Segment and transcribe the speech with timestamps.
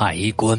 [0.00, 0.56] 抬棺。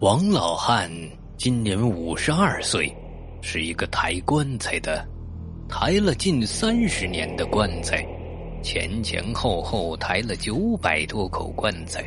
[0.00, 0.90] 王老汉
[1.38, 2.94] 今年五十二岁，
[3.40, 5.02] 是一个抬棺材的，
[5.66, 8.06] 抬了近三十年的棺材，
[8.62, 12.04] 前前后后抬了九百多口棺材，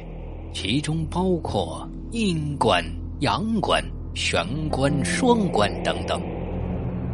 [0.53, 2.85] 其中包括阴棺、
[3.21, 3.83] 阳棺、
[4.13, 6.21] 玄棺、双棺等等。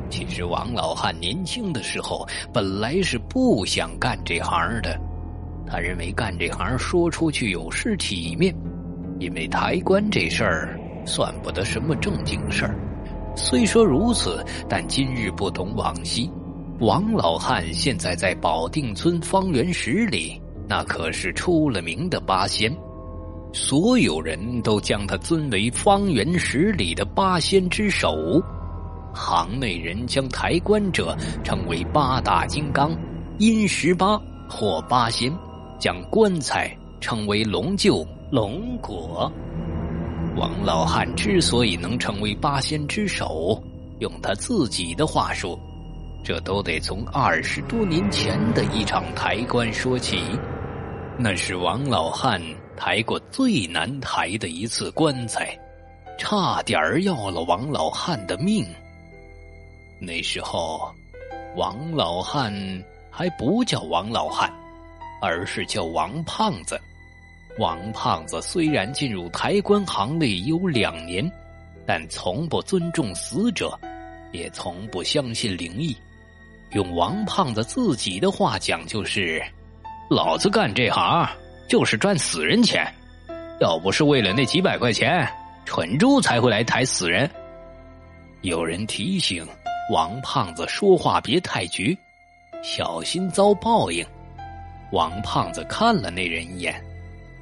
[0.10, 5.00] 其实王老汉年轻的时候本来是不想干这行的。
[5.70, 8.56] 他认为干这行说出去有失体面，
[9.20, 12.76] 因为抬棺这事儿算不得什么正经事儿。
[13.36, 16.30] 虽说如此，但今日不同往昔。
[16.80, 22.76] 王老汉现在在保定村方圆十里，那可是出了名的八仙，
[23.52, 28.42] 所有人都将他尊为方圆十里的八仙之首。
[29.14, 32.96] 行内人将抬棺者称为八大金刚、
[33.40, 35.36] 阴十八或八仙。
[35.80, 39.32] 将棺材称为龙臼、龙果。
[40.36, 43.62] 王老汉之所以能成为八仙之首，
[44.00, 45.60] 用他自己的话说，
[46.24, 50.20] 这都得从二十多年前的一场抬棺说起。
[51.18, 52.40] 那是王老汉
[52.76, 55.58] 抬过最难抬的一次棺材，
[56.18, 58.64] 差点要了王老汉的命。
[60.00, 60.94] 那时候，
[61.56, 62.54] 王老汉
[63.10, 64.54] 还不叫王老汉。
[65.22, 66.80] 而是叫王胖子。
[67.60, 71.30] 王胖子虽然进入抬棺行内有两年，
[71.86, 73.78] 但从不尊重死者，
[74.32, 75.98] 也从不相信灵异。
[76.74, 79.42] 用王胖子自己的话讲，就是
[80.10, 81.28] ：“老子干这行
[81.68, 82.86] 就是赚死人钱，
[83.60, 85.28] 要不是为了那几百块钱，
[85.66, 87.28] 蠢猪才会来抬死人。”
[88.44, 89.48] 有人提醒
[89.92, 91.98] 王胖子说话别太绝，
[92.62, 94.06] 小心遭报应。
[94.92, 96.82] 王胖子看了那人一眼，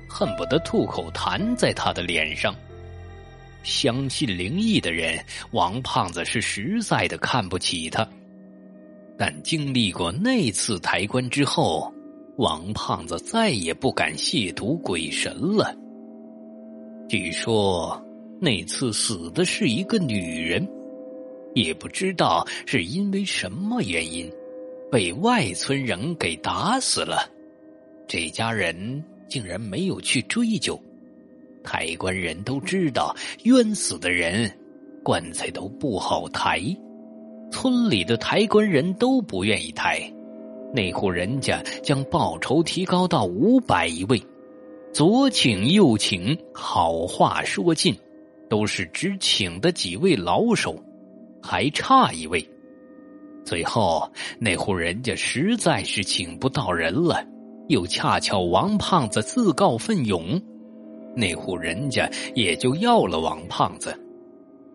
[0.10, 2.56] 恨不得吐口痰在他的脸上。
[3.64, 8.08] 相信灵异的人，王胖子是实在的看不起他。
[9.18, 11.92] 但经历过那次抬棺之后，
[12.38, 15.76] 王胖子再也不敢亵渎鬼神了。
[17.08, 18.04] 据说
[18.42, 20.68] 那次死的是一个女人，
[21.54, 24.30] 也不知道是因为什么原因，
[24.92, 27.32] 被外村人给打死了。
[28.08, 30.80] 这家人竟然没有去追究，
[31.64, 34.52] 抬棺人都知道冤死的人
[35.04, 36.62] 棺材都不好抬，
[37.52, 40.02] 村里的抬棺人都不愿意抬。
[40.74, 44.22] 那户人家将报酬提高到五百一位，
[44.94, 47.96] 左请右请，好话说尽，
[48.50, 50.78] 都是只请的几位老手，
[51.42, 52.46] 还差一位。
[53.46, 57.26] 最后那户人家实在是请不到人了。
[57.68, 60.42] 又恰巧王胖子自告奋勇，
[61.16, 63.98] 那户人家也就要了王胖子。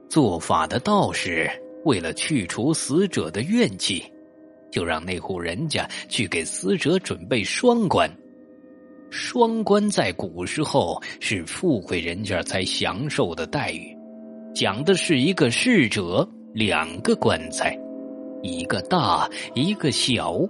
[0.09, 1.49] 做法的道士
[1.85, 4.03] 为了去除死者的怨气，
[4.73, 8.11] 就让那户人家去给死者准备双棺。
[9.11, 13.97] 双棺在古时候是富贵人家才享受的待遇，
[14.55, 17.77] 讲的是一个逝者两个棺材，
[18.43, 20.41] 一个大，一个小。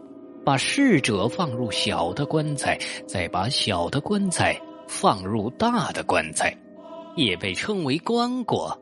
[0.44, 6.56] 把逝者放入小的棺材，再把小的棺材放入大的棺材，
[7.16, 8.76] 也被称为棺椁。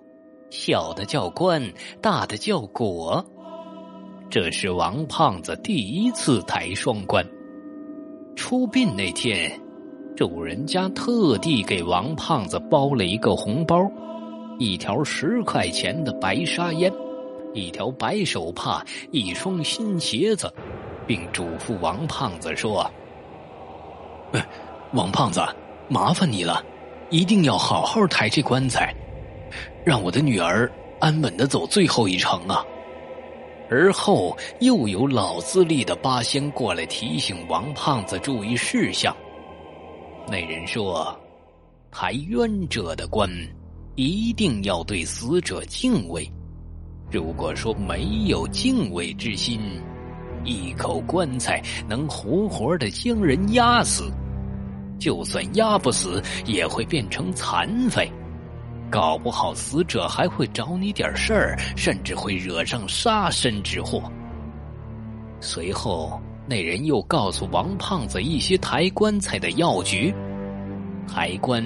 [0.50, 1.62] 小的叫棺，
[2.00, 3.24] 大的叫椁。
[4.30, 7.26] 这是王胖子第一次抬双棺。
[8.36, 9.50] 出殡那天，
[10.16, 13.90] 主人家特地给王胖子包了一个红包，
[14.58, 16.92] 一条十块钱的白沙烟，
[17.52, 20.52] 一条白手帕，一双新鞋子。
[21.08, 22.88] 并嘱咐王胖子说
[24.92, 25.40] ：“王胖子，
[25.88, 26.62] 麻烦你了，
[27.08, 28.94] 一定要好好抬这棺材，
[29.86, 30.70] 让我的女儿
[31.00, 32.62] 安稳的走最后一程啊！”
[33.70, 39.16] 而后又有老资历的八仙过来提醒王胖子注意事项。
[40.26, 41.18] 那人说
[41.90, 43.30] ：“抬冤者的棺，
[43.94, 46.30] 一定要对死者敬畏。
[47.10, 49.58] 如果说没有敬畏之心。”
[50.44, 54.10] 一口棺材能活活的将人压死，
[54.98, 58.10] 就算压不死，也会变成残废。
[58.90, 64.02] 搞不好死者还会找你点事儿，甚至会惹上杀身之祸。
[65.40, 70.14] 随后，那人又告诉王胖子一些抬棺材的要诀：
[71.06, 71.62] 抬棺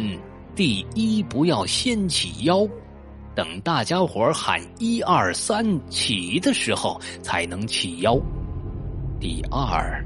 [0.56, 2.66] 第一，不要先起腰，
[3.36, 8.19] 等大家伙喊一二三起的时候才能起腰。
[9.22, 10.04] 第二，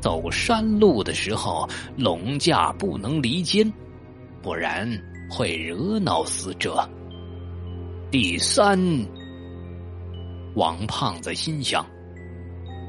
[0.00, 3.68] 走山路的时候，龙架不能离肩；
[4.40, 4.88] 不然
[5.28, 6.88] 会惹恼死者。
[8.12, 8.78] 第三，
[10.54, 11.84] 王胖子心想：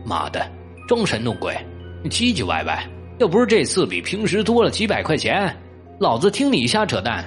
[0.05, 0.47] 妈的，
[0.87, 1.57] 装神弄鬼，
[2.03, 5.51] 唧唧歪歪，要不是这次比平时多了几百块钱，
[5.99, 7.25] 老子听你瞎扯淡。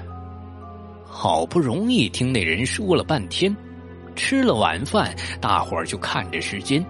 [1.04, 3.52] 好不容易听那人说了半天，
[4.14, 6.86] 吃了晚饭，大伙儿就看着时间。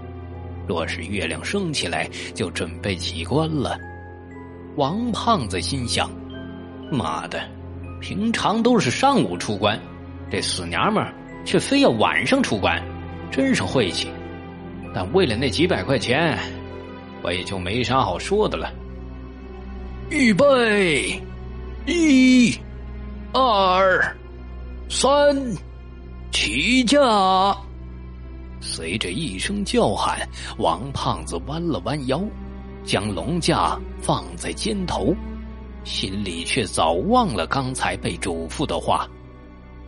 [0.68, 3.78] 若是月亮升起来，就准备起棺了。
[4.76, 6.10] 王胖子心想
[6.92, 7.40] ：“妈的，
[8.00, 9.80] 平常都是上午出关，
[10.30, 11.04] 这死娘们
[11.44, 12.80] 却非要晚上出关，
[13.30, 14.08] 真是晦气。
[14.94, 16.38] 但为了那几百块钱，
[17.22, 18.72] 我也就没啥好说的了。”
[20.10, 21.20] 预备，
[21.86, 22.56] 一、
[23.32, 24.16] 二、
[24.88, 25.36] 三，
[26.30, 26.98] 起驾！
[28.60, 30.28] 随着一声叫喊，
[30.58, 32.22] 王胖子弯了弯腰，
[32.84, 35.14] 将龙架放在肩头，
[35.84, 39.08] 心里却早忘了刚才被嘱咐的话。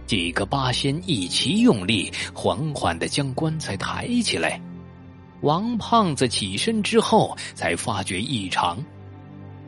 [0.06, 4.60] 几个八仙一起用力，缓缓的将棺材抬起来。
[5.42, 8.78] 王胖子起身之后，才发觉异常，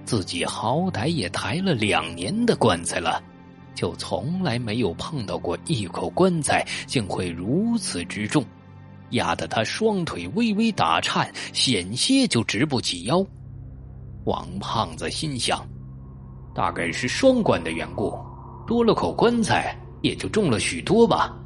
[0.05, 3.23] 自己好歹也抬了两年的棺材了，
[3.75, 8.45] 就从来没有碰到过一口棺材竟会如此之重。
[9.13, 13.25] 压得他双腿微微打颤，险些就直不起腰。
[14.25, 15.67] 王胖子心想，
[16.55, 18.15] 大概是双关的缘故，
[18.67, 21.37] 多了口棺材也就重了许多吧。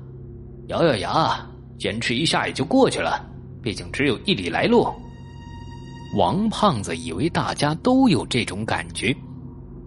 [0.69, 1.47] 咬咬牙，
[1.79, 3.25] 坚持一下也就过去了。
[3.63, 4.87] 毕竟只有一里来路。
[6.17, 9.15] 王胖子以为大家都有这种感觉，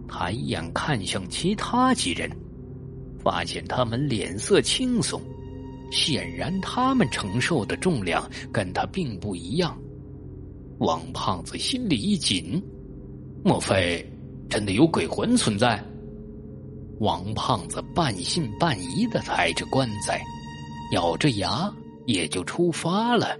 [0.07, 2.29] 抬眼看向其他几人，
[3.23, 5.21] 发现他们脸色轻松。
[5.91, 9.77] 显然，他们承受的重量跟他并不一样。
[10.79, 12.61] 王胖子心里一紧，
[13.43, 14.05] 莫非
[14.49, 15.83] 真的有鬼魂存在？
[16.99, 20.21] 王胖子半信半疑的抬着棺材，
[20.93, 21.73] 咬着牙
[22.05, 23.37] 也就出发了。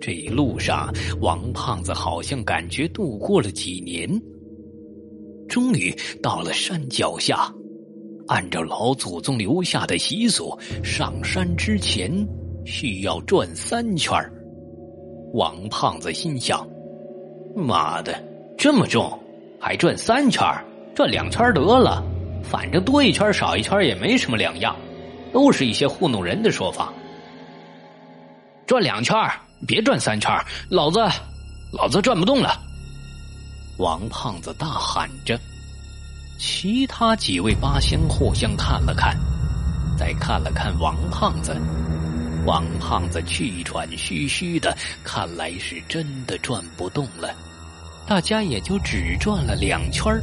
[0.00, 4.08] 这一路上，王胖子好像感觉度过了几年，
[5.48, 7.52] 终于到了山脚下。
[8.28, 12.10] 按照老祖宗留下的习俗，上山之前
[12.64, 14.12] 需要转三圈
[15.32, 16.66] 王胖子心想
[17.54, 18.20] ：“妈的，
[18.56, 19.18] 这么重，
[19.60, 20.42] 还转三圈
[20.94, 22.02] 转两圈得了，
[22.42, 24.74] 反正多一圈少一圈也没什么两样，
[25.32, 26.92] 都是一些糊弄人的说法。
[28.66, 29.14] 转两圈
[29.66, 30.32] 别转三圈
[30.68, 31.00] 老子，
[31.72, 32.60] 老子转不动了！”
[33.78, 35.38] 王胖子大喊着。
[36.38, 39.16] 其他几位八仙互相看了看，
[39.98, 41.56] 再看了看王胖子，
[42.44, 47.34] 王胖子气喘吁吁的，看来是真的转不动了。
[48.06, 50.14] 大家也就只转了两圈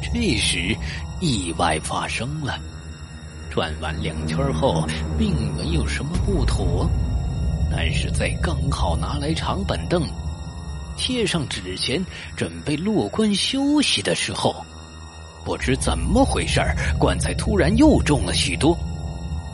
[0.00, 0.76] 这时，
[1.20, 2.58] 意外发生了。
[3.50, 4.86] 转完两圈后，
[5.18, 6.88] 并没有什么不妥，
[7.70, 10.02] 但是在刚好拿来长板凳，
[10.96, 12.04] 贴上纸钱，
[12.36, 14.64] 准备落棺休息的时候。
[15.44, 16.60] 不知怎么回事
[16.98, 18.76] 棺材突然又重了许多，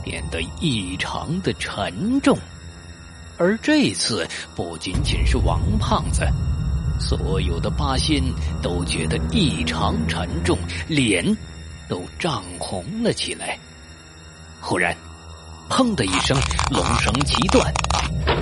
[0.04, 2.38] 变得异常的沉重。
[3.36, 6.26] 而这次不仅仅是王胖子，
[7.00, 8.22] 所有的八仙
[8.62, 10.56] 都觉得异常沉重，
[10.86, 11.24] 脸
[11.88, 13.58] 都涨红了起来。
[14.60, 14.94] 忽然，
[15.70, 16.36] 砰的一声，
[16.70, 17.72] 龙绳齐断，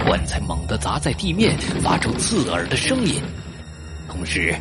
[0.05, 3.23] 棺材猛地砸在地面，发出刺耳的声音，
[4.09, 4.52] 同时，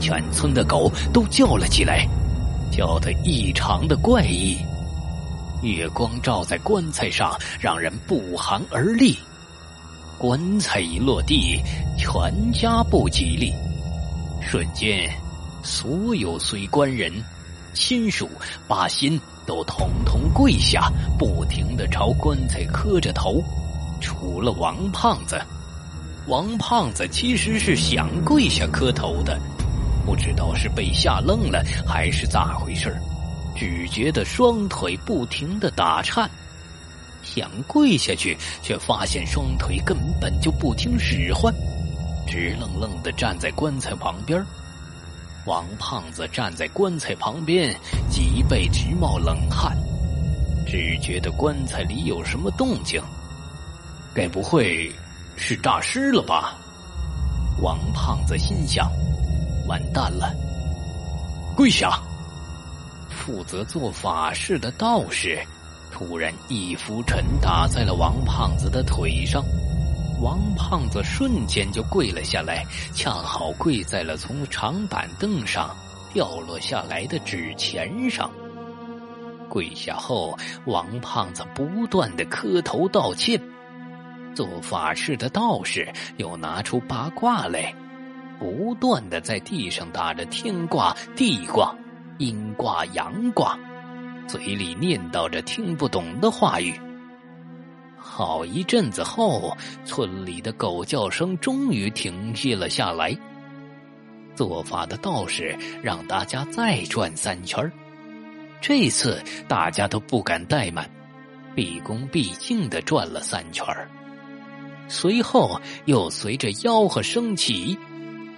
[0.00, 2.08] 全村的狗都叫了起来。
[2.76, 4.58] 叫得异常的怪异，
[5.62, 9.16] 月光照在棺材上，让人不寒而栗。
[10.18, 11.62] 棺材一落地，
[11.96, 13.54] 全家不吉利。
[14.42, 15.08] 瞬间，
[15.62, 17.12] 所有随棺人、
[17.74, 18.28] 亲属、
[18.66, 23.40] 八心都统统跪下，不停的朝棺材磕着头。
[24.00, 25.40] 除了王胖子，
[26.26, 29.38] 王胖子其实是想跪下磕头的。
[30.04, 32.94] 不知道是被吓愣了还是咋回事
[33.56, 36.28] 只觉得双腿不停的打颤，
[37.22, 41.54] 想跪下去，却发现双腿根本就不听使唤，
[42.26, 44.44] 直愣愣的站在棺材旁边。
[45.46, 47.72] 王胖子站在棺材旁边，
[48.10, 49.76] 脊背直冒冷汗，
[50.66, 53.00] 只觉得棺材里有什么动静，
[54.12, 54.90] 该不会
[55.36, 56.56] 是诈尸了吧？
[57.60, 58.90] 王胖子心想。
[59.66, 60.32] 完蛋了！
[61.56, 62.00] 跪下！
[63.08, 65.38] 负责做法事的道士
[65.92, 69.44] 突然一拂尘打在了王胖子的腿上，
[70.20, 75.74] 王胖子瞬间就跪了下来，恰好跪在了从长板凳上
[76.12, 78.30] 掉落下来的纸钱上。
[79.48, 83.40] 跪下后，王胖子不断的磕头道歉。
[84.34, 87.72] 做法事的道士又拿出八卦来，
[88.44, 91.74] 不断的在地上打着天卦、地卦、
[92.18, 93.58] 阴卦、阳卦，
[94.28, 96.78] 嘴里念叨着听不懂的话语。
[97.96, 103.16] 好一阵子后，村里的狗叫声终于停息了下来。
[104.34, 107.72] 做法的道士让大家再转三圈
[108.60, 110.86] 这次大家都不敢怠慢，
[111.54, 113.64] 毕恭毕敬的转了三圈
[114.86, 117.78] 随后又随着吆喝升起，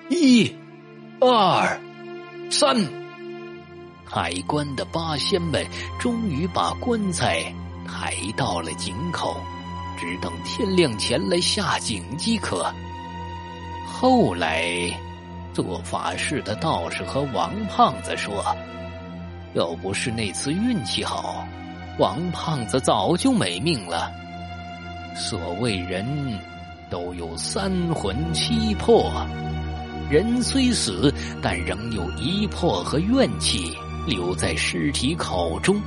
[0.09, 0.55] 一、
[1.21, 1.81] 二、
[2.49, 2.77] 三，
[4.09, 5.67] 抬棺的八仙们
[5.99, 7.53] 终于把棺材
[7.85, 9.37] 抬到了井口，
[9.99, 12.73] 只等天亮前来下井即可。
[13.85, 14.65] 后来，
[15.53, 18.45] 做法事的道士和王胖子说。
[19.55, 21.45] 要不是那次运气好，
[21.99, 24.13] 王胖子早就没命了。
[25.17, 26.07] 所谓人
[26.91, 29.11] 都有三魂七魄，
[30.11, 35.81] 人虽死，但仍有一魄和怨气留在尸体口中。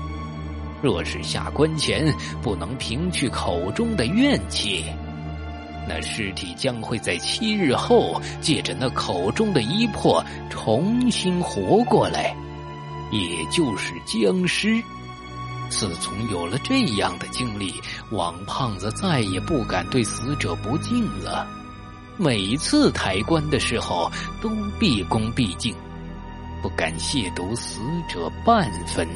[0.81, 4.85] 若是下棺前不能平去口中的怨气，
[5.87, 12.35] 那尸体将会在七日后借着那口中的一魄重新活过来。
[13.11, 14.81] 也就是僵尸。
[15.67, 17.73] 自从有了这样的经历，
[18.11, 21.47] 王胖子再也不敢对死者不敬了。
[22.21, 24.11] 每次抬棺的时候，
[24.41, 25.73] 都毕恭毕敬，
[26.61, 29.07] 不敢亵渎死者半分。